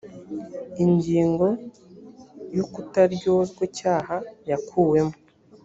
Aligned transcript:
ingingo 0.83 1.47
y’ 2.55 2.57
ukutaryozwa 2.65 3.61
icyaha 3.69 4.15
yakuwemo. 4.49 5.15